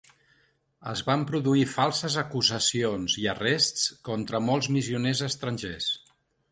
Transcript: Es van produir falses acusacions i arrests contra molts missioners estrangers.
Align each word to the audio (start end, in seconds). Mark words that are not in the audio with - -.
Es 0.91 1.03
van 1.09 1.25
produir 1.31 1.65
falses 1.75 2.17
acusacions 2.23 3.19
i 3.25 3.29
arrests 3.35 3.87
contra 4.11 4.45
molts 4.51 4.75
missioners 4.79 5.27
estrangers. 5.33 5.97